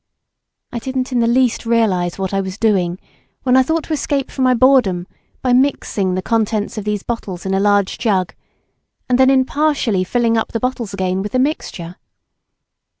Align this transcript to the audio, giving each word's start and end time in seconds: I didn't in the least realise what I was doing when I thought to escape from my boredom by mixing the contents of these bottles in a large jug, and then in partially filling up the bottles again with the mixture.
I 0.71 0.79
didn't 0.79 1.11
in 1.11 1.19
the 1.19 1.27
least 1.27 1.63
realise 1.63 2.17
what 2.17 2.33
I 2.33 2.41
was 2.41 2.57
doing 2.57 2.97
when 3.43 3.55
I 3.55 3.61
thought 3.61 3.83
to 3.83 3.93
escape 3.93 4.31
from 4.31 4.43
my 4.45 4.55
boredom 4.55 5.05
by 5.43 5.53
mixing 5.53 6.15
the 6.15 6.23
contents 6.23 6.75
of 6.75 6.85
these 6.85 7.03
bottles 7.03 7.45
in 7.45 7.53
a 7.53 7.59
large 7.59 7.99
jug, 7.99 8.33
and 9.07 9.19
then 9.19 9.29
in 9.29 9.45
partially 9.45 10.03
filling 10.03 10.37
up 10.39 10.53
the 10.53 10.59
bottles 10.59 10.91
again 10.91 11.21
with 11.21 11.33
the 11.33 11.37
mixture. 11.37 11.97